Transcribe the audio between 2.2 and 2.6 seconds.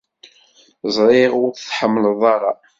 ara.